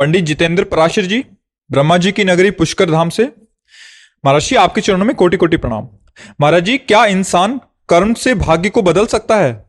[0.00, 1.24] पंडित जितेंद्र पराशर जी,
[1.70, 3.32] ब्रह्मा जी की नगरी पुष्कर धाम से।
[4.24, 5.88] महाराज जी, आपके चरणों में कोटि कोटि प्रणाम।
[6.40, 9.64] महाराज जी, क्या इंसान कर्म से भाग्य को बदल सकता है?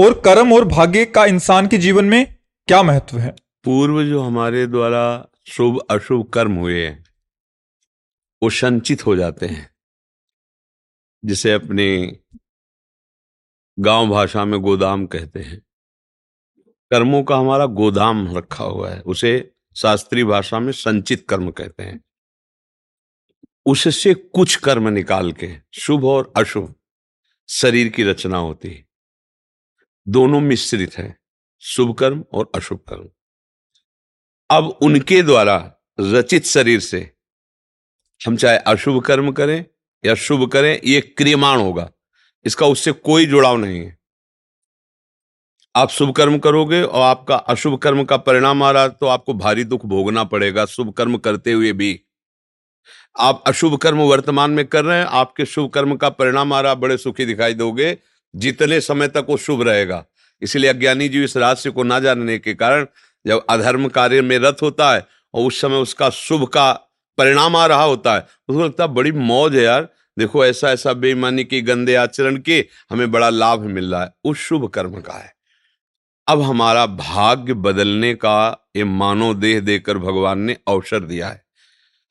[0.00, 3.36] और कर्म और भाग्य का इंसान के जीवन में क्या महत्व है?
[3.66, 7.04] पूर्व जो हमारे द्वारा शुभ, अशुभ कर्म हुए हैं,
[8.42, 9.74] वो संचित हो जाते हैं।
[11.24, 12.18] जिसे अपने
[13.78, 15.62] गाँव भाषा में गोदाम कहते हैं।
[16.90, 22.04] कर्मों का हमारा गोदाम रखा हुआ है, उसे शास्त्रीय भाषा में संचित कर्म कहते हैं।
[23.66, 26.74] उससे कुछ कर्म निकाल के, शुभ और अशुभ,
[27.48, 28.88] शरीर की रचना होती है।
[30.08, 31.18] दोनों मिश्रित है,
[31.60, 33.10] शुभ कर्म और अशुभ कर्म।
[34.50, 35.56] अब उनके द्वारा
[36.00, 36.98] रचित शरीर से
[38.20, 39.64] हम चाहे अशुभ कर्म करें
[40.04, 41.88] या शुभ करें, ये क्रियमाण होगा।
[42.44, 43.96] इसका उससे कोई जुड़ाव नहीं है।
[45.74, 49.64] आप शुभ कर्म करोगे और आपका अशुभ कर्म का परिणाम आ रहा तो आपको भारी
[49.64, 52.00] दुख भोगना पड़ेगा शुभ कर्म करते हुए भी।
[53.16, 56.74] आप अशुभ कर्म वर्तमान में कर रहे हैं, आपके शुभ कर्म का परिणाम आ रहा
[56.74, 57.96] बड़े सुखी दिखाई दोगे।
[58.34, 60.04] जितने समय तक वो शुभ रहेगा।
[60.42, 62.86] इसलिए अज्ञानी जीव इस रहस्य को ना जानने के कारण
[63.26, 66.72] जब अधर्म कार्य में रत होता है और उस समय उसका शुभ का
[67.18, 69.88] परिणाम आ रहा होता है, उसको लगता है बड़ी मौज है यार।
[70.18, 74.38] देखो ऐसा ऐसा बेईमानी के, गंदे आचरण के हमें बड़ा लाभ मिल रहा है, उस
[74.38, 75.34] शुभ कर्म का है।
[76.28, 81.44] अब हमारा भाग्य बदलने का ये मानव देह देकर भगवान ने अवसर दिया है।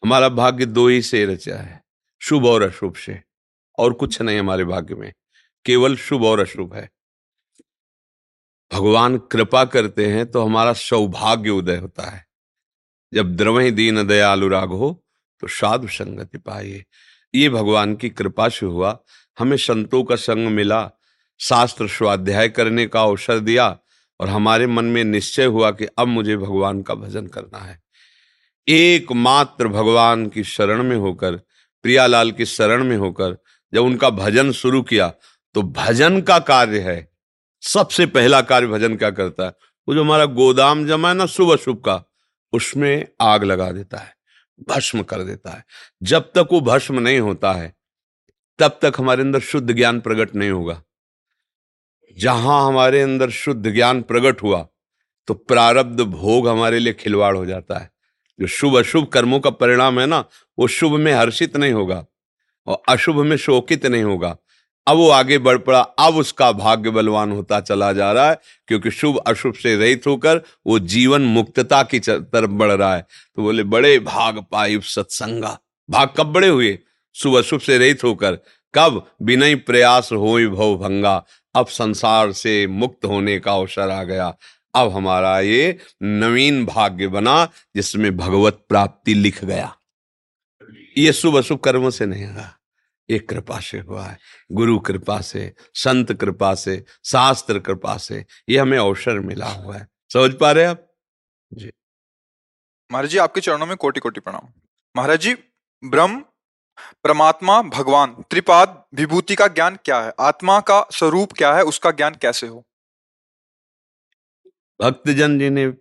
[0.03, 1.81] हमारा भाग्य दो ही से रचा है,
[2.21, 3.19] शुभ और अशुभ से,
[3.77, 5.11] और कुछ नहीं हमारे भाग्य में,
[5.65, 6.89] केवल शुभ और अशुभ है।
[8.75, 12.25] भगवान कृपा करते हैं तो हमारा सौभाग्य उदय होता है।
[13.13, 14.89] जब द्रवही दीन दयालु हो
[15.43, 16.83] तो साधु संगति पाइए।
[17.33, 18.97] ये भगवान की कृपा से हुआ।
[19.37, 20.89] हमें संतों का संग मिला,
[21.39, 23.67] शास्त्र स्वाध्याय करने का अवसर दिया
[24.19, 27.81] और हमारे मन में निश्चय हुआ कि अब मुझे भगवान का भजन करना है।
[28.67, 31.35] एकमात्र भगवान की शरण में होकर,
[31.85, 33.37] प्रियालाल की शरण में होकर
[33.73, 35.13] जब उनका भजन शुरू किया
[35.55, 37.14] तो भजन का कार्य है।
[37.63, 39.53] सबसे पहला कार्य भजन क्या करता है?
[39.87, 42.03] वो जो हमारा गोदाम जमा है ना शुभ अशुभ का,
[42.53, 44.13] उसमें आग लगा देता है,
[44.69, 45.63] भस्म कर देता है।
[46.03, 47.73] जब तक वो भस्म नहीं होता है,
[48.59, 50.81] तब तक हमारे अंदर शुद्ध ज्ञान प्रकट नहीं होगा।
[52.17, 54.67] जहाँ हमारे अंदर शुद्ध ज्ञान प्रकट हुआ
[55.27, 57.91] तो प्रारब्ध भोग हमारे लिए खिलवाड़ हो जाता है।
[58.39, 60.23] जो शुभ अशुभ कर्मों का परिणाम है ना,
[60.59, 62.05] वो शुभ में हर्षित नहीं होगा
[62.67, 64.35] और अशुभ में शोकित नहीं होगा।
[64.87, 68.91] अब वो आगे बढ़ पड़ा। अब उसका भाग्य बलवान होता चला जा रहा है, क्योंकि
[68.91, 73.63] शुभ अशुभ से रहित होकर वो जीवन मुक्तता की तरफ़ बढ़ रहा है। तो बोले,
[73.63, 75.59] बड़े भाग पाई सत्संगा।
[75.89, 76.79] भाग कब बड़े हुए?
[77.13, 78.37] शुभ अशुभ से रहित होकर।
[78.73, 79.11] कब?
[79.21, 84.37] बिना प्रयास हो भव भंगा। अब संसार से मुक्त होने का अवसर आ गया।
[84.75, 87.45] अब हमारा ये नवीन भाग्य बना,
[87.75, 89.75] जिसमें भगवत प्राप्ति लिख गया।
[90.97, 92.49] ये शुभ अशुभ कर्मों से नहीं हुआ
[93.09, 94.17] एक कृपा से हुआ है।
[94.51, 99.87] गुरु कृपा से संत कृपा से शास्त्र कृपा से ये हमें अवसर मिला हुआ है।
[100.13, 100.93] समझ पा रहे आप?
[101.53, 101.71] जी।
[102.91, 104.53] महाराज जी आपके चरणों में कोटि कोटि प्रणाम।
[104.95, 105.35] महाराज जी
[105.85, 106.25] ब्रह्म
[107.03, 110.13] परमात्मा भगवान त्रिपाद विभूति का ज्ञान क्या है?
[110.19, 111.63] आत्मा का स्वरूप क्या है?
[111.63, 112.65] उसका ज्ञान कैसे हो?
[114.81, 115.73] भक्तजन जिन्हें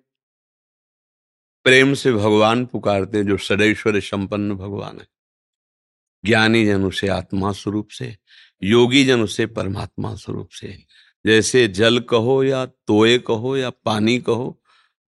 [1.64, 5.06] प्रेम से भगवान पुकारते जो सदैश्वर संपन्न भगवान है।
[6.24, 8.16] ज्ञानी जन उसे आत्मा स्वरूप से
[8.62, 10.78] योगी जन उसे परमात्मा स्वरूप से।
[11.26, 14.60] जैसे जल कहो या तोय कहो या पानी कहो,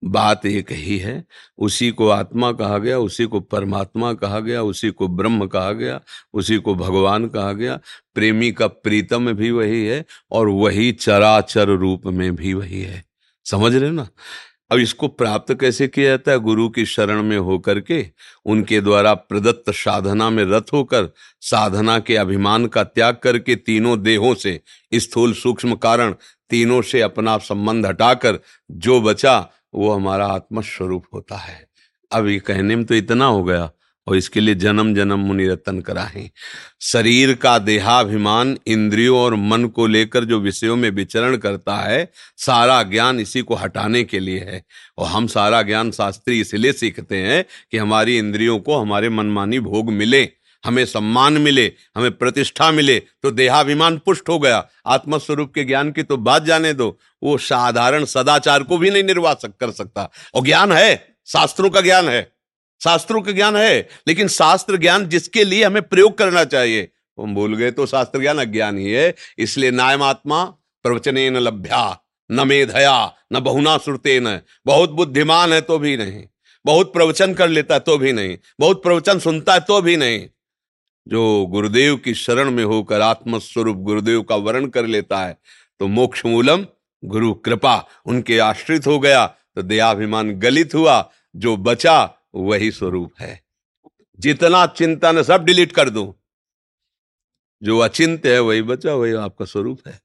[0.04, 1.24] बात एक ही है।
[1.58, 6.00] उसी को आत्मा कहा गया, उसी को परमात्मा कहा गया, उसी को ब्रह्म कहा गया,
[6.34, 7.80] उसी को भगवान कहा गया।
[8.14, 13.04] प्रेमी का प्रीतम भी वही है और वही चराचर रूप में भी वही है।
[13.44, 14.08] समझ रहे हो ना?
[14.70, 16.38] अब इसको प्राप्त कैसे किया जाता है?
[16.38, 18.06] गुरु की शरण में होकर के,
[18.44, 24.34] उनके द्वारा प्रदत्त साधना में रत होकर, साधना के अभिमान का त्याग करके तीनों देहों
[24.34, 24.60] से
[24.94, 26.14] स्थूल सूक्ष्म कारण,
[26.50, 28.38] तीनों से अपना संबंध हटाकर
[28.70, 31.68] जो बचा, वो हमारा आत्मस्वरूप होता है।
[32.12, 33.70] अब ये कहने में तो इतना हो गया।
[34.06, 36.30] और इसके लिए जन्म जन्म मुनि रतन कराहे।
[36.80, 42.82] शरीर का देहाभिमान इंद्रियों और मन को लेकर जो विषयों में विचरण करता है, सारा
[42.82, 44.64] ज्ञान इसी को हटाने के लिए है।
[44.98, 49.92] और हम सारा ज्ञान शास्त्री इसलिए सीखते हैं कि हमारी इंद्रियों को हमारे मनमानी भोग
[49.92, 50.28] मिले,
[50.64, 56.02] हमें सम्मान मिले, हमें प्रतिष्ठा मिले तो देहाभिमान पुष्ट हो गया। आत्मस्वरूप के ज्ञान की
[56.02, 60.72] तो बात जाने दो। वो साधारण सदाचार को भी नहीं निर्वाह कर सकता। और ज्ञान
[60.72, 62.35] है, शास्त्रों का ज्ञान है।
[62.80, 66.88] शास्त्रों का ज्ञान है, लेकिन शास्त्र ज्ञान जिसके लिए हमें प्रयोग करना चाहिए।
[67.18, 70.44] हम भूल गए तो शास्त्र ज्ञान अज्ञान ही है, इसलिए नायमात्मा
[70.84, 72.00] प्रवचने न लभ्या,
[72.30, 76.22] न मेधया, न बहुना सुरते न बहुत बुद्धिमान है तो भी नहीं,
[76.64, 80.26] बहुत प्रवचन कर लेता तो भी नहीं, बहुत प्रवचन सुनता है तो भी नहीं।
[81.06, 85.36] जो गुरुदेव की शरण में होकर आत्मस्वरूप गुरुदेव का वर्ण कर लेता है
[85.80, 86.64] तो मोक्ष मूलम
[87.02, 92.04] गुरु कृपा, उनके आश्रित हो गया तो दयाभिमान गलित हुआ, जो बचा
[92.36, 93.42] वही स्वरूप है।
[94.20, 96.20] जितना चिंतन सब डिलीट कर दो।
[97.62, 100.00] जो अचिंत है, वही बचा, वही आपका स्वरूप है।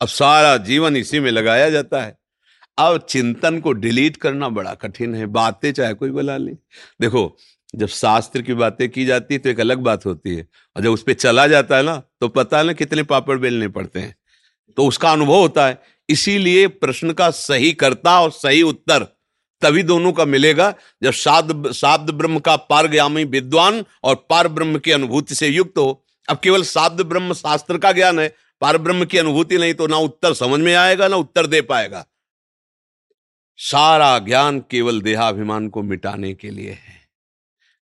[0.00, 2.18] अब सारा जीवन इसी में लगाया जाता है।
[2.78, 6.52] अब चिंतन को डिलीट करना बड़ा कठिन है। बातें चाहे कोई बुला ले।
[7.00, 7.36] देखो,
[7.74, 10.90] जब शास्त्र की बातें की जाती है तो एक अलग बात होती है। और जब
[10.90, 14.16] उस पर चला जाता है ना तो पता ना कितने पापड़ बेलने पड़ते हैं।
[14.76, 19.19] तो उसका अनुभव होता है। इसीलिए प्रश्न का सही करता और सही उत्तर
[19.62, 24.90] तभी दोनों का मिलेगा जब शाद शाब्द ब्रह्म का पारग्यामी विद्वान और पार ब्रह्म की
[24.90, 28.28] अनुभूति से युक्त हो। अब केवल शाब्द ब्रह्म शास्त्र का ज्ञान है
[28.62, 32.04] पार ब्रह्म की अनुभूति नहीं तो ना उत्तर समझ में आएगा, ना उत्तर दे पाएगा।
[33.58, 36.98] सारा ज्ञान केवल देहाभिमान को मिटाने के लिए है।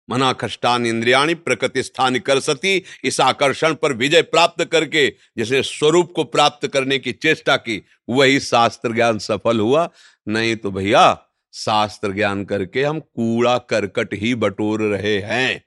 [0.10, 5.08] मना कष्टान इंद्रियाणी प्रकृति स्थान कर सती, इस आकर्षण पर विजय प्राप्त करके
[5.38, 9.90] जिसे स्वरूप को प्राप्त करने की चेष्टा की, वही शास्त्र ज्ञान सफल हुआ।
[10.28, 11.12] नहीं तो भैया
[11.56, 15.66] शास्त्र ज्ञान करके हम कूड़ा करकट ही बटोर रहे हैं।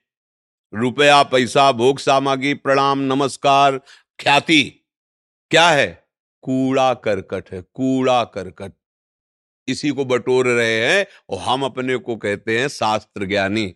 [0.75, 3.79] रुपया, पैसा, भोग, सामग्री, प्रणाम, नमस्कार,
[4.21, 4.87] ख्याति।
[5.51, 6.09] क्या है?
[6.43, 8.73] कूड़ा करकट है, कूड़ा करकट।
[9.69, 13.75] इसी को बटोर रहे हैं और हम अपने को कहते हैं शास्त्र ज्ञानी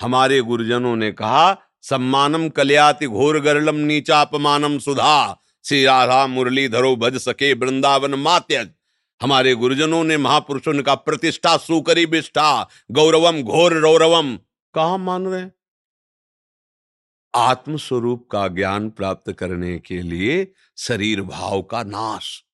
[0.00, 7.16] हमारे गुरुजनों ने कहा, सम्मानम कल्याति घोर गरलम नीचापमानम सुधा। श्री राधा मुरली धरो भज
[7.16, 8.70] सके वृंदावन मात्यज
[9.22, 14.36] हमारे गुरुजनों ने महापुरुषों ने कहा, प्रतिष्ठा सुकरी विष्ठा गौरवम घोर रौरवम।
[14.74, 15.44] कहा मान रहे
[17.34, 22.44] आत्मस्वरूप का ज्ञान प्राप्त करने के लिए शरीर भाव का नाश।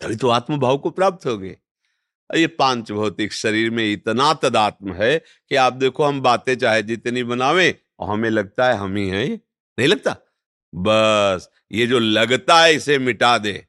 [0.00, 1.56] तभी तो आत्म भाव को प्राप्त हो गए
[2.30, 7.22] ये पाँच भौतिक शरीर में इतना तदात्म है कि आप देखो, हम बातें चाहे जितनी
[7.24, 9.28] बनावे और हमें लगता है हम ही हैं।
[9.78, 10.16] नहीं लगता?
[10.74, 13.66] बस, ये जो लगता है इसे मिटा दे।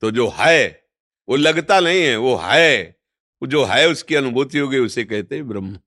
[0.00, 0.85] तो जो है
[1.28, 2.96] वो लगता नहीं है, वो है।
[3.42, 5.78] वो जो है, उसकी अनुभूति होगी, उसे कहते हैं ब्रह्म।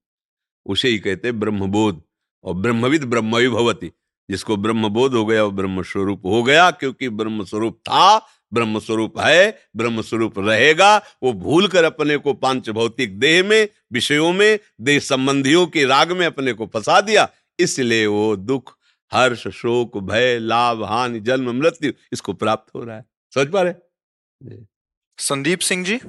[0.65, 2.01] उसे ही कहते हैं ब्रह्मबोध।
[2.43, 3.91] और ब्रह्मविद ब्रह्म भवती
[4.29, 9.19] जिसको ब्रह्मबोध हो गया, वो ब्रह्म स्वरूप हो गया, क्योंकि ब्रह्म स्वरूप था ब्रह्म स्वरूप
[9.19, 14.60] है ब्रह्म स्वरूप रहेगा, वो भूल कर अपने को पाँच भौतिक देह में, विषयों में,
[14.81, 17.29] देह संबंधियों के राग में अपने को फंसा दिया,
[17.60, 18.77] इसलिए वो दुख,
[19.13, 24.78] हर्ष, शोक, भय, लाभ, हानि, जन्म, मृत्यु, इसको प्राप्त हो रहा है। समझ पा रहे
[25.19, 25.99] संदीप सिंह जी।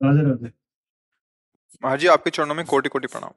[0.00, 3.30] महाराज जी आपके चरणों में कोटि कोटि प्रणाम।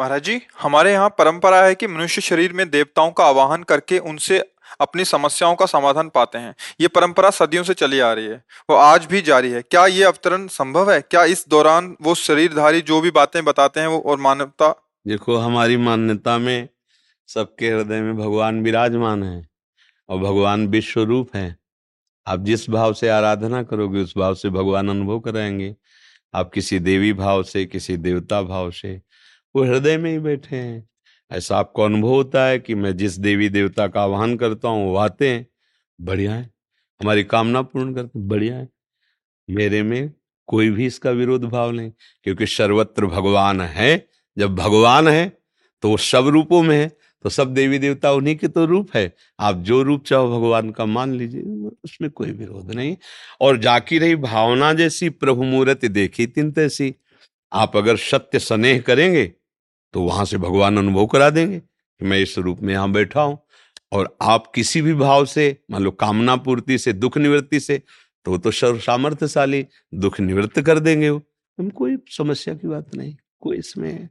[0.00, 4.52] महाराज जी हमारे यहाँ परंपरा है कि मनुष्य शरीर में देवताओं का आवाहन करके उनसे
[4.80, 8.76] अपनी समस्याओं का समाधान पाते हैं। ये परंपरा सदियों से चली आ रही है वो
[8.76, 11.00] आज भी जारी है। क्या ये अवतरण संभव है?
[11.00, 14.92] क्या इस दौरान वो शरीरधारी जो भी बातें बताते हैं वो और मानवता?
[15.06, 16.68] देखो हमारी मान्यता में
[17.28, 19.48] सबके हृदय में भगवान विराजमान है
[20.08, 21.65] और भगवान विश्व रूप है।
[22.26, 25.74] आप जिस भाव से आराधना करोगे, उस भाव से भगवान अनुभव कराएँगे।
[26.34, 29.00] आप किसी देवी भाव से, किसी देवता भाव से,
[29.54, 30.88] वो हृदय में ही बैठे हैं।
[31.30, 34.96] ऐसा आपको अनुभव होता है कि मैं जिस देवी देवता का आह्वान करता हूँ, वो
[34.96, 35.46] आते हैं,
[35.98, 36.50] बढ़िया है।
[37.00, 38.68] हमारी कामना पूर्ण करते बढ़िया है।
[39.48, 40.12] मेरे में
[40.48, 41.90] कोई भी इसका विरोध भाव नहीं,
[42.24, 45.28] क्योंकि सर्वत्र भगवान है। जब भगवान है
[45.82, 46.88] तो वो सब रूपों में है।
[47.26, 50.84] तो सब देवी देवता उन्हीं के तो रूप है। आप जो रूप चाहो भगवान का
[50.86, 51.42] मान लीजिए,
[51.84, 52.96] उसमें कोई विरोध नहीं।
[53.40, 56.94] और जाकी रही भावना जैसी प्रभु मूर्ति देखी तीन तैसी।
[57.52, 59.24] आप अगर सत्य स्नेह करेंगे
[59.94, 63.38] तो वहाँ से भगवान अनुभव करा देंगे कि मैं इस रूप में यहाँ बैठा हूँ।
[63.92, 67.80] और आप किसी भी भाव से, मान लो कामना पूर्ति से, दुख निवृत्ति से
[68.26, 69.64] तो तो सर्व सामर्थ्यशाली
[69.96, 71.20] दुख निवृत्त कर देंगे वो।
[71.58, 74.08] हम कोई समस्या की बात नहीं, कोई इसमें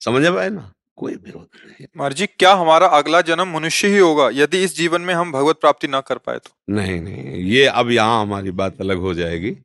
[0.00, 0.72] समझ पाए ना?
[0.96, 5.00] कोई विरोध नहीं महाराज जी क्या हमारा अगला जन्म मनुष्य ही होगा यदि इस जीवन
[5.00, 6.50] में हम भगवत प्राप्ति ना कर पाए तो?
[6.70, 9.56] नहीं नहीं ये अब यहाँ हमारी बात अलग हो जाएगी।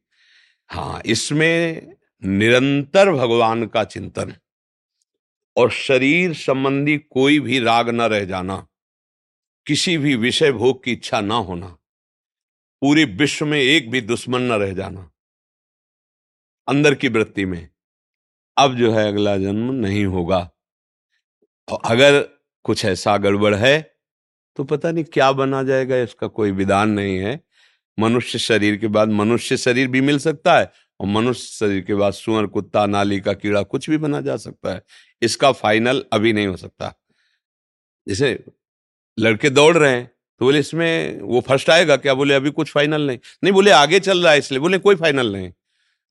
[0.69, 4.33] हाँ इसमें निरंतर भगवान का चिंतन
[5.57, 8.67] और शरीर संबंधी कोई भी राग न रह जाना
[9.67, 11.67] किसी भी विषय भोग की इच्छा ना होना
[12.81, 15.11] पूरे विश्व में एक भी दुश्मन न रह जाना
[16.67, 17.69] अंदर की वृत्ति में
[18.57, 20.50] अब जो है अगला जन्म नहीं होगा।
[21.71, 22.19] और अगर
[22.65, 23.79] कुछ ऐसा गड़बड़ है
[24.57, 27.39] तो पता नहीं क्या बना जाएगा, इसका कोई विधान नहीं है।
[27.97, 32.13] मनुष्य शरीर के बाद मनुष्य शरीर भी मिल सकता है और मनुष्य शरीर के बाद
[32.13, 34.81] सुअर, कुत्ता, नाली का कीड़ा कुछ भी बना जा सकता है।
[35.21, 36.93] इसका फाइनल अभी नहीं हो सकता।
[38.07, 38.37] जैसे
[39.17, 40.05] लड़के दौड़ रहे हैं
[40.41, 42.13] तो बोले, इसमें वो फ़र्स्ट आएगा क्या?
[42.13, 45.31] बोले, अभी कुछ फाइनल नहीं। नहीं, बोले, आगे चल रहा है, इसलिए बोले, कोई फाइनल
[45.33, 45.51] नहीं।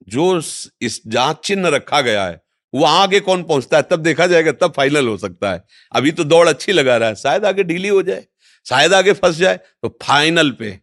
[0.08, 0.36] जो
[0.80, 2.40] इस जहाँ चिन्ह रखा गया है
[2.74, 3.82] वो आगे कौन पहुँचता है?
[3.82, 7.14] तब देखा जाएगा, तब फाइनल हो सकता है। अभी तो दौड़ अच्छी लगा रहा है।
[7.14, 8.24] शायद आगे ढीली हो जाए,
[8.66, 10.78] शायद आगे फंस जाए तो फाइनल पे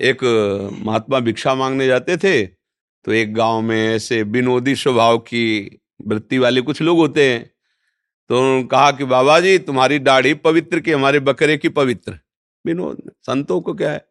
[0.00, 0.24] एक
[0.82, 6.60] महात्मा भिक्षा मांगने जाते थे तो एक गाँव में ऐसे विनोदी स्वभाव की वृत्ति वाले
[6.60, 7.50] कुछ लोग होते हैं।
[8.30, 12.18] तो उन्होंने कहा कि, बाबा जी, तुम्हारी दाढ़ी पवित्र की, हमारे बकरे की पवित्र।
[12.66, 14.04] विनोद, संतों को क्या है?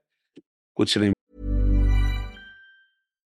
[0.76, 1.12] कुछ नहीं।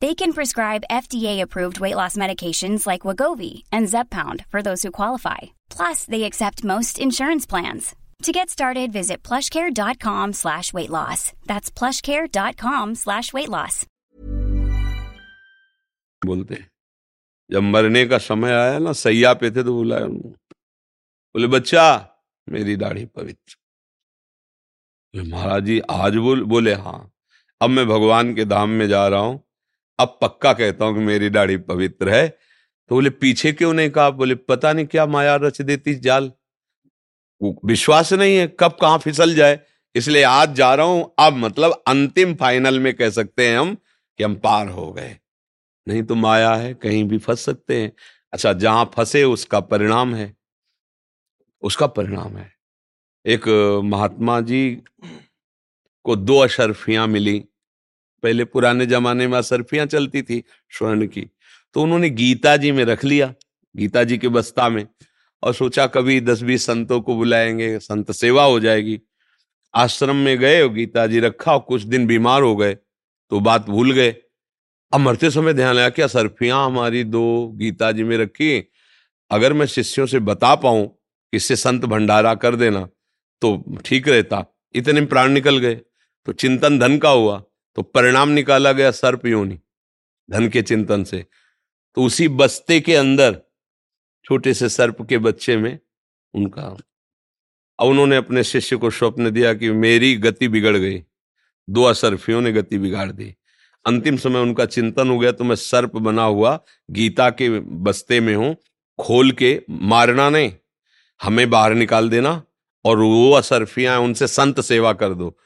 [0.00, 5.40] They can prescribe FDA-approved weight loss medications like Wagovi and Zepbound for those who qualify.
[5.70, 7.94] Plus, they accept most insurance plans.
[8.22, 11.32] To get started, visit plushcare.com slash weight loss.
[11.46, 13.84] That's plushcare.com slash weight loss.
[16.22, 16.64] बोलते
[17.50, 21.84] जब मरने का समय आया ना सैया पे थे तो बुलाया बोले बच्चा
[22.46, 23.56] मेरी दाढ़ी पवित्र
[25.30, 27.00] महाराज जी आज बोल बोले हाँ
[27.60, 29.36] अब मैं भगवान के धाम में जा रहा हूं
[29.99, 34.09] अब पक्का कहता हूँ कि मेरी दाढ़ी पवित्र है तो बोले, पीछे क्यों नहीं कहा?
[34.09, 36.31] बोले, पता नहीं क्या माया रच देती जाल।
[37.41, 39.59] विश्वास नहीं है कब कहाँ फिसल जाए,
[39.95, 44.23] इसलिए आज जा रहा हूँ। अब मतलब अंतिम फाइनल में कह सकते हैं हम कि
[44.23, 45.17] हम पार हो गए।
[45.87, 47.91] नहीं तो माया है, कहीं भी फंस सकते हैं।
[48.33, 50.33] अच्छा जहाँ फंसे उसका परिणाम है।
[51.63, 52.51] उसका परिणाम है।
[53.25, 53.47] एक
[53.85, 54.81] महात्मा जी
[56.05, 57.43] को दो अशरफियाँ मिली।
[58.23, 61.27] पहले पुराने जमाने में असरफियाँ चलती थी स्वर्ण की।
[61.75, 63.33] तो उन्होंने गीता जी में रख लिया,
[63.75, 64.85] गीता जी के बस्ता में,
[65.43, 68.99] और सोचा कभी दस बीस संतों को बुलाएँगे, संत सेवा हो जाएगी।
[69.73, 72.73] आश्रम में गए गीता जी रखा और कुछ दिन बीमार हो गए
[73.31, 74.15] तो बात भूल गए।
[74.93, 78.57] अब मरते समय ध्यान आया कि असरफियाँ हमारी दो गीता जी में रखी
[79.31, 80.87] अगर मैं शिष्यों से बता पाऊँ
[81.33, 82.87] इससे संत भंडारा कर देना
[83.41, 84.43] तो ठीक रहता।
[84.75, 85.75] इतने प्राण निकल गए
[86.27, 87.41] तो चिंतन धन का हुआ।
[87.77, 89.59] तो परिणाम निकाला गया सर्प योनि,
[90.29, 91.25] धन के चिंतन से।
[91.97, 93.41] तो उसी बस्ते के अंदर,
[94.25, 95.77] छोटे से सर्प के बच्चे में
[96.33, 96.61] उनका,
[97.79, 101.03] अब उन्होंने अपने शिष्य को स्वप्न दिया कि मेरी गति बिगड़ गई।
[101.69, 103.35] दो असरफियों ने गति बिगाड़ दी।
[103.85, 106.59] अंतिम समय उनका चिंतन हो गया तो मैं सर्प बना हुआ,
[106.91, 108.55] गीता के बस्ते में हूँ,
[108.99, 110.51] खोल के मारना नहीं।
[111.21, 112.41] हमें बाहर निकाल देना
[112.85, 115.37] और वो असरफियाँ उनसे संत सेवा कर दो।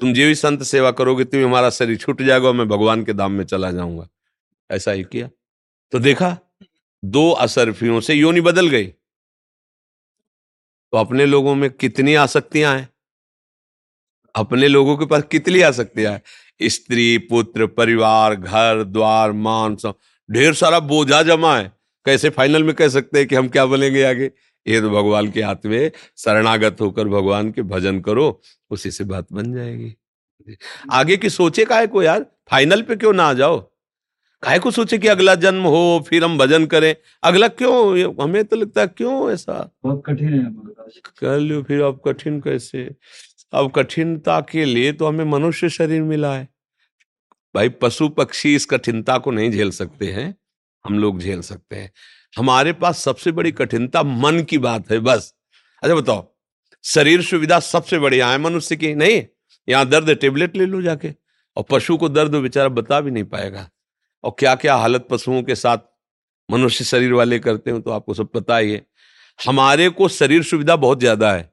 [0.00, 3.32] तुम जो भी संत सेवा करोगे, तुम्हें हमारा शरीर छूट जाएगा मैं भगवान के धाम
[3.32, 4.08] में चला जाऊँगा।
[4.70, 5.30] ऐसा ही किया।
[5.92, 6.38] तो देखा,
[7.04, 8.86] दो असरफियों से योनि बदल गई।
[10.92, 12.88] तो अपने लोगों में कितनी आसक्तियाँ हैं?
[14.34, 16.22] अपने लोगों के पास कितनी आसक्तियाँ हैं?
[16.62, 19.94] स्त्री, पुत्र, परिवार, घर, द्वार, मान, सब।
[20.30, 21.72] ढेर सारा बोझा जमा है।
[22.04, 24.30] कैसे फाइनल में कह सकते हैं कि हम क्या बनेंगे आगे?
[24.70, 29.26] ये तो भगवान के हाथ में शरणागत होकर भगवान के भजन करो उसी से बात
[29.32, 29.94] बन जाएगी।
[30.92, 32.26] आगे की सोचे का है को यार?
[32.50, 33.58] फाइनल पे क्यों ना आ जाओ?
[34.42, 36.94] काय को सोचे कि अगला जन्म हो फिर हम भजन करें?
[37.22, 38.14] अगला क्यों?
[38.22, 39.78] हमें तो लगता है क्यों ऐसा?
[39.84, 40.54] बहुत कठिन है
[41.18, 42.88] कर लो फिर अब कठिन कैसे?
[43.52, 46.48] अब कठिनता के लिए तो हमें मनुष्य शरीर मिला है।
[47.54, 50.34] भाई पशु पक्षी इस कठिनता को नहीं झेल सकते हैं
[50.84, 51.92] हम लोग झेल सकते हैं।
[52.34, 55.32] हमारे पास सबसे बड़ी कठिनता मन की बात है, बस।
[55.82, 56.26] अच्छा बताओ,
[56.84, 59.22] शरीर सुविधा सबसे बढ़िया है मनुष्य की, नहीं?
[59.68, 61.12] यहाँ दर्द टेबलेट ले लो जाके।
[61.56, 63.68] और पशु को दर्द बेचारा बता भी नहीं पाएगा।
[64.24, 65.78] और क्या क्या हालत पशुओं के साथ
[66.48, 68.84] मनुष्य शरीर वाले करते हो तो आपको सब पता ही है।
[69.38, 71.50] हमारे को शरीर सुविधा बहुत ज़्यादा है,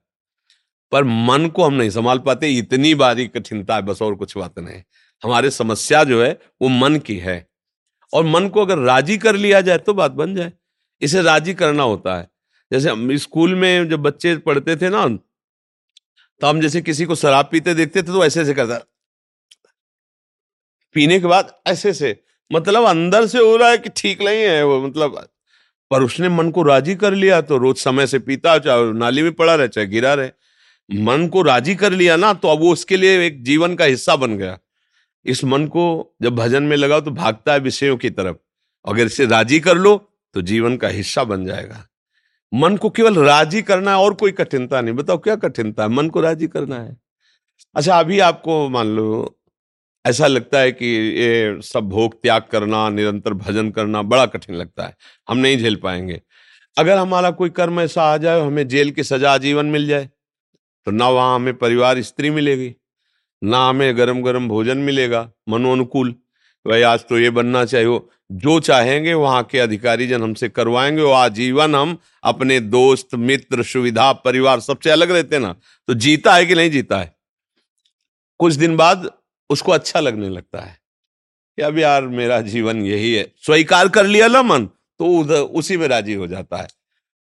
[0.92, 4.60] पर मन को हम नहीं संभाल पाते, इतनी बारी कठिनता है, बस और कुछ बात
[4.60, 4.82] नहीं।
[5.24, 6.32] हमारे समस्या जो है,
[6.62, 7.46] वो मन की है।
[8.14, 10.52] और मन को अगर राज़ी कर लिया जाए तो बात बन जाए।
[11.02, 12.28] इसे राज़ी करना होता है।
[12.72, 15.08] जैसे हम स्कूल में जब बच्चे पढ़ते थे ना
[16.42, 18.78] तो हम जैसे किसी को शराब पीते देखते थे तो ऐसे ऐसे करता
[20.96, 22.20] पीने के बाद ऐसे से
[22.52, 25.18] मतलब अंदर से हो रहा है कि ठीक नहीं है वो मतलब
[25.92, 29.32] पर उसने मन को राज़ी कर लिया तो रोज समय से पीता, चाहे नाली में
[29.34, 30.30] पड़ा रहे, चाहे गिरा रहे।
[30.90, 34.16] मन को राज़ी कर लिया ना तो अब वो उसके लिए एक जीवन का हिस्सा
[34.16, 34.58] बन गया।
[35.26, 38.36] इस मन को जब भजन में लगाओ तो भागता है विषयों की तरफ़।
[38.86, 39.96] अगर इसे राज़ी कर लो
[40.38, 41.78] तो जीवन का हिस्सा बन जाएगा।
[42.52, 45.90] मन को केवल राज़ी करना है और कोई कठिनता नहीं। बताओ क्या कठिनता है?
[45.90, 46.96] मन को राज़ी करना है।
[47.76, 49.38] अच्छा अभी आपको मान लो,
[50.06, 54.86] ऐसा लगता है कि ये सब भोग त्याग करना, निरंतर भजन करना बड़ा कठिन लगता
[54.86, 54.96] है।
[55.28, 56.22] हम नहीं झेल पाएँगे।
[56.78, 60.10] अगर हमारा कोई कर्म ऐसा आ जाए, हमें जेल की सजा आजीवन मिल जाए
[60.88, 62.74] तो ना वहाँ हमें परिवार स्त्री मिलेगी,
[63.42, 66.12] ना हमें गरम गरम भोजन मिलेगा मनो अनुकूल
[66.66, 68.00] भाई, आज तो ये बनना चाहिए
[68.32, 74.12] जो चाहेंगे वहाँ के अधिकारी जन हमसे करवाएँगे वो आजीवन हम अपने दोस्त, मित्र, सुविधा,
[74.14, 75.56] परिवार सबसे अलग रहते ना।
[75.88, 77.16] तो जीता है कि नहीं जीता है?
[78.40, 79.10] कुछ दिन बाद
[79.50, 80.78] उसको अच्छा लगने लगता है
[81.58, 85.88] कि अब यार मेरा जीवन यही है। स्वीकार कर लिया ना मन तो उसी में
[85.88, 86.68] राज़ी हो जाता है।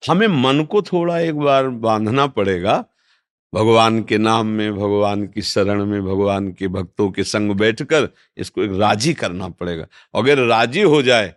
[0.04, 2.84] हमें मन को थोड़ा एक बार बांधना पड़ेगा
[3.54, 8.64] भगवान के नाम में, भगवान की शरण में, भगवान के भक्तों के संग बैठकर इसको
[8.64, 9.86] एक राज़ी करना पड़ेगा।
[10.16, 11.34] अगर राज़ी हो जाए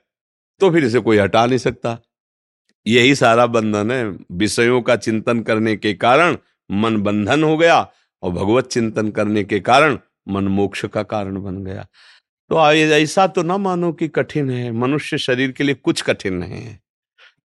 [0.61, 1.99] तो फिर इसे कोई हटा नहीं सकता।
[2.87, 6.37] यही सारा बंधन है। विषयों का चिंतन करने के कारण
[6.71, 7.79] मन बंधन हो गया
[8.23, 9.99] और भगवत चिंतन करने के कारण
[10.29, 11.87] मन मोक्ष का कारण बन गया।
[12.51, 16.63] तो ऐसा तो ना मानो कि कठिन है। मनुष्य शरीर के लिए कुछ कठिन नहीं
[16.63, 16.79] है।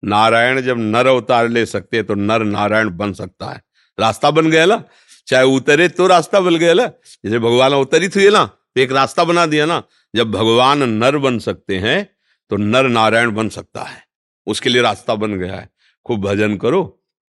[0.05, 3.63] नारायण जब नर अवतार ले सकते हैं तो नर नारायण बन सकता है।
[3.99, 4.83] रास्ता बन गया ना
[5.29, 6.87] चाहे उतरे तो रास्ता बन गया ना
[7.25, 9.83] जैसे भगवान अवतरित हुए ना तो एक रास्ता बना दिया ना।
[10.15, 12.05] जब भगवान नर बन सकते हैं
[12.51, 14.03] तो नर नारायण बन सकता है।
[14.47, 15.69] उसके लिए रास्ता बन गया है।
[16.07, 16.83] खूब भजन करो,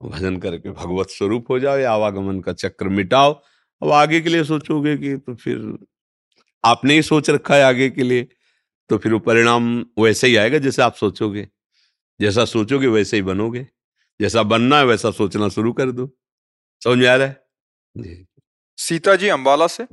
[0.01, 3.33] भजन करके भगवत स्वरूप हो जाओ, या आवागमन का चक्र मिटाओ।
[3.83, 5.77] अब आगे के लिए सोचोगे कि तो फिर
[6.65, 8.27] आपने ही सोच रखा है आगे के लिए।
[8.91, 11.47] तो फिर वो परिणाम वैसे ही आएगा जैसे आप सोचोगे।
[12.21, 13.67] जैसा सोचोगे वैसे ही बनोगे।
[14.21, 16.11] जैसा बनना है वैसा सोचना शुरू कर दो।
[16.83, 18.25] समझ में आ रहा है?
[18.79, 19.85] सीता जी अंबाला से?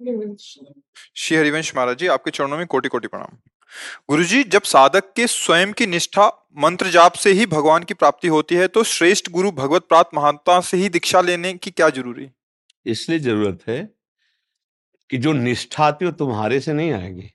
[0.00, 3.38] श्री हरिवंश महाराज जी आपके चरणों में कोटि कोटि प्रणाम।
[4.08, 8.28] गुरु जी जब साधक के स्वयं की निष्ठा मंत्र जाप से ही भगवान की प्राप्ति
[8.28, 12.28] होती है तो श्रेष्ठ गुरु भगवत प्राप्त महानता से ही दीक्षा लेने की क्या ज़रूरी?
[12.86, 13.82] इसलिए ज़रूरत है
[15.10, 17.32] कि जो निष्ठा आती हो तुम्हारे से नहीं आएगी।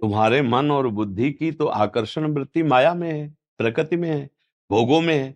[0.00, 4.24] तुम्हारे मन और बुद्धि की तो आकर्षण वृत्ति माया में है प्रकृति में है
[4.70, 5.34] भोगों में है।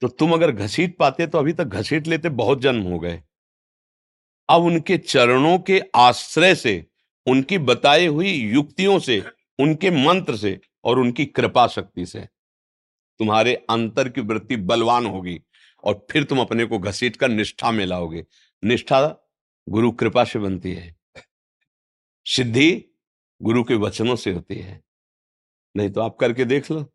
[0.00, 3.22] तो तुम अगर घसीट पाते तो अभी तक घसीट लेते, बहुत जन्म हो गए।
[4.48, 6.86] अब उनके चरणों के आश्रय से,
[7.26, 9.24] उनकी बताई हुई युक्तियों से,
[9.58, 12.28] उनके मंत्र से और उनकी कृपा शक्ति से
[13.20, 15.40] तुम्हारे अंतर की वृत्ति बलवान होगी
[15.84, 18.24] और फिर तुम अपने को घसीट कर निष्ठा में लाओगे।
[18.64, 19.16] निष्ठा
[19.68, 20.96] गुरु कृपा से बनती है।
[22.24, 22.84] सिद्धि
[23.42, 24.82] गुरु के वचनों से होती है।
[25.76, 26.92] नहीं तो आप करके देख लो।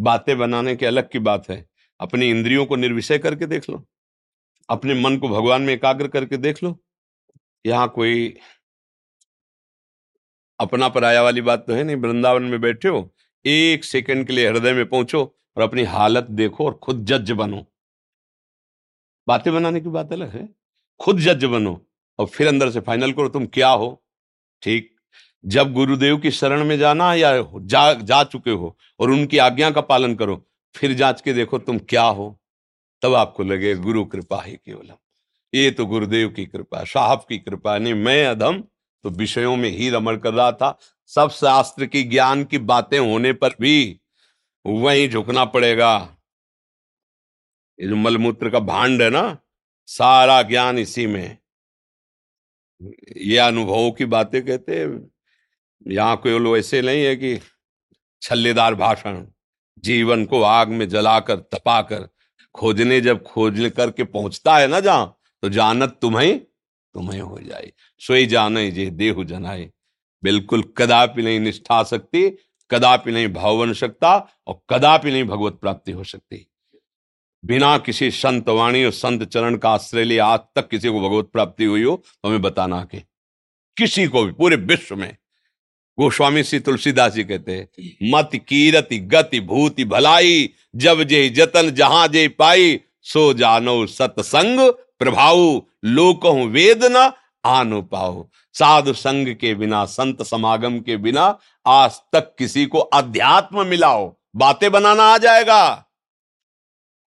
[0.00, 1.66] बातें बनाने के अलग की बात है।
[2.00, 3.84] अपनी इंद्रियों को निर्विषय करके देख लो।
[4.68, 6.76] अपने मन को भगवान में एकाग्र करके देख लो।
[7.64, 8.36] यहाँ कोई
[10.58, 13.10] अपना पराया वाली बात तो है नहीं, वृंदावन में बैठे हो,
[13.44, 15.22] एक सेकंड के लिए हृदय में पहुंचो
[15.56, 17.64] और अपनी हालत देखो और खुद जज बनो।
[19.28, 20.48] बातें बनाने की बात अलग है।
[21.00, 21.80] खुद जज बनो
[22.18, 24.02] और फिर अंदर से फाइनल करो, तुम क्या हो?
[24.62, 24.94] ठीक।
[25.44, 29.80] जब गुरुदेव की शरण में जाना या जा जा चुके हो और उनकी आज्ञा का
[29.80, 30.42] पालन करो
[30.76, 32.38] फिर जाँच के देखो तुम क्या हो।
[33.02, 34.96] तब आपको लगे गुरु कृपा ही केवलम।
[35.54, 38.60] ये तो गुरुदेव की कृपा, साहब की कृपा, नहीं, मैं अधम
[39.04, 43.32] तो विषयों में ही रमण कर रहा था। सब शास्त्र की, ज्ञान की बातें होने
[43.32, 44.00] पर भी
[44.66, 46.16] वहीं झुकना पड़ेगा।
[47.78, 49.36] ये जो मलमूत्र का भांड है ना,
[49.86, 51.38] सारा ज्ञान इसी में।
[53.16, 54.84] ये अनुभवों की बातें कहते
[55.94, 57.38] यहाँ कोई लोग ऐसे नहीं है कि
[58.22, 59.26] छल्लेदार भाषण।
[59.78, 62.08] जीवन को आग में जलाकर, तपाकर,
[62.54, 66.38] खोजने जब खोज करके पहुँचता है ना जहाँ तो जानत तुम्हें
[66.94, 69.70] तुम्हें हो जाए। सोई जाने जे देहु जनाए।
[70.22, 72.28] बिल्कुल कदापि नहीं निष्ठा सकती,
[72.70, 76.46] कदापि नहीं भाव बन सकता, और कदापि नहीं भगवत प्राप्ति हो सकती।
[77.44, 81.28] बिना किसी संत वाणी और संत चरण का आश्रय लिए आज तक किसी को भगवत
[81.32, 83.02] प्राप्ति हुई हो तो हमें बताना के
[83.76, 85.16] किसी को भी, पूरे विश्व में।
[86.00, 87.68] गोस्वामी श्री तुलसीदास जी कहते हैं
[88.10, 94.60] मत कीरति गति भूति भलाई जब जे जतन जहाँ जे पाई सो जानो सतसंग
[94.98, 97.12] प्रभाव लोक वेद न
[97.44, 103.66] आनो पाओ साधु संग के बिना संत समागम के बिना आज तक किसी को अध्यात्म
[103.66, 105.86] मिलाओ। बातें बनाना आ जाएगा।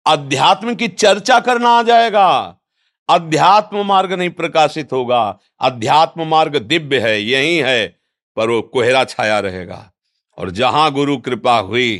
[0.05, 2.57] अध्यात्म की चर्चा करना आ जाएगा।
[3.09, 8.02] अध्यात्म मार्ग नहीं प्रकाशित होगा। अध्यात्म मार्ग दिव्य है यही है।
[8.37, 9.91] पर वो कोहरा छाया रहेगा।
[10.37, 11.97] और जहाँ गुरु कृपा हुई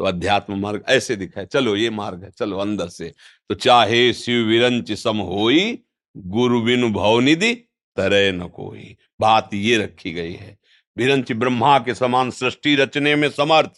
[0.00, 3.12] तो अध्यात्म मार्ग ऐसे दिखाए चलो ये मार्ग है, चलो अंदर से।
[3.50, 5.78] तो चाहे शिव विरंच सम होई,
[6.16, 7.54] गुरु बिनु भवनिधि
[7.96, 10.56] तरह न कोई। बात ये रखी गई है,
[10.96, 13.70] विरंच ब्रह्मा के समान सृष्टि रचने में समर्थ,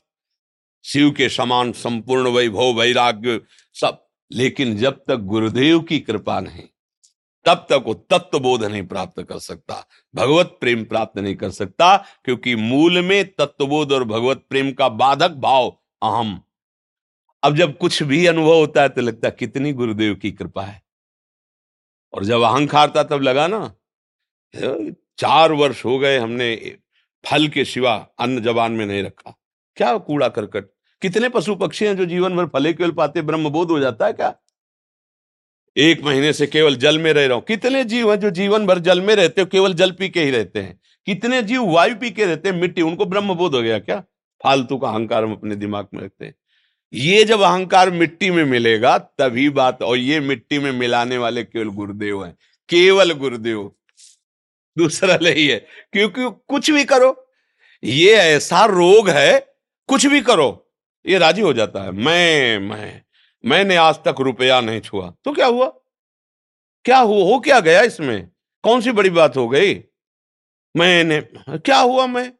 [0.85, 3.41] शिव के समान संपूर्ण वैभव, वैराग्य
[3.75, 6.65] सब। लेकिन जब तक गुरुदेव की कृपा नहीं
[7.47, 11.97] तब तक वो तत्व बोध नहीं प्राप्त कर सकता। भगवत प्रेम प्राप्त नहीं कर सकता,
[12.25, 15.69] क्योंकि मूल में तत्वबोध और भगवत प्रेम का बाधक भाव
[16.03, 16.41] अहम।
[17.43, 20.83] अब जब कुछ भी अनुभव होता है तो लगता है कितनी गुरुदेव की कृपा है।
[22.15, 23.75] और जब अहंकार था तब लगा ना
[25.19, 26.55] चार वर्ष हो गए हमने
[27.25, 29.35] फल के सिवा अन्न जबान में नहीं रखा।
[29.77, 30.71] क्या कूड़ा करकट।
[31.03, 34.13] कितने पशु पक्षी हैं जो जीवन भर फले केवल पाते ब्रह्म बोध हो जाता है
[34.13, 34.35] क्या?
[35.77, 38.79] एक महीने से केवल जल में रह रहा हूँ। कितने जीव हैं जो जीवन भर
[38.79, 40.81] जल में रहते हो, केवल जल पी के ही रहते हैं?
[41.07, 42.57] कितने जीव वायु पी के रहते हैं?
[42.57, 44.05] मिट्टी, उनको ब्रह्म बोध हो गया क्या?
[44.45, 46.35] फालतू का अहंकार हम अपने दिमाग में रखते हैं।
[46.95, 51.69] ये जब अहंकार मिट्टी में मिलेगा, तभी बात, और ये मिट्टी में मिलाने वाले केवल
[51.69, 53.73] गुरुदेव हैं। केवल गुरुदेव।
[54.79, 57.27] दूसरा नहीं है। क्योंकि कुछ भी करो।
[57.85, 59.47] ये ऐसा रोग है,
[59.87, 60.73] कुछ भी करो,
[61.07, 63.04] ये राज़ी हो जाता है। मैं मैं।
[63.45, 65.67] मैंने आज तक रुपया नहीं छुआ। तो क्या हुआ?
[66.85, 67.25] क्या हुआ?
[67.25, 68.31] हो क्या गया इसमें?
[68.63, 69.85] कौन सी बड़ी बात हो गई?
[70.77, 72.33] मैंने, क्या हुआ मैं?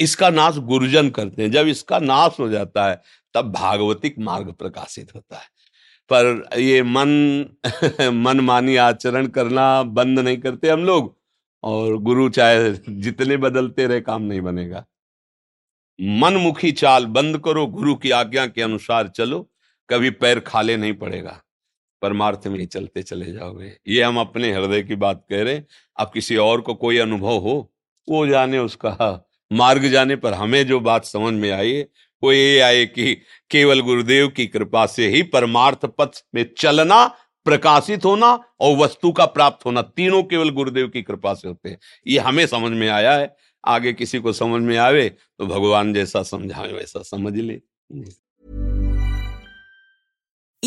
[0.00, 3.02] इसका नाश गुरुजन करते हैं। जब इसका नाश हो जाता है,
[3.34, 5.44] तब भागवतिक मार्ग प्रकाशित होता है।
[6.12, 7.10] पर ये मन,
[8.02, 11.18] मनमानी आचरण करना बंद नहीं करते हम लोग।
[11.62, 14.86] और गुरु चाहे जितने बदलते रहे, काम नहीं बनेगा।
[16.00, 19.50] मनमुखी चाल बंद करो, गुरु की आज्ञा के अनुसार चलो।
[19.90, 21.40] कभी पैर खाले नहीं पड़ेगा।
[22.02, 25.66] परमार्थ में ही चलते चले जाओगे। ये हम अपने हृदय की बात कह रहे हैं।
[25.96, 27.72] अब किसी और को कोई अनुभव हो
[28.08, 31.82] वो जाने उसका मार्ग जाने पर हमें जो बात समझ में आई
[32.22, 33.14] वो ये आए कि
[33.50, 37.06] केवल गुरुदेव की कृपा से ही परमार्थ पथ में चलना
[37.46, 41.78] प्रकाशित होना और वस्तु का प्राप्त होना तीनों केवल गुरुदेव की कृपा से होते हैं।
[42.06, 46.22] ये हमें समझ में आया है। आगे किसी को समझ में आवे तो भगवान जैसा
[46.22, 47.60] समझाए वैसा समझ ले।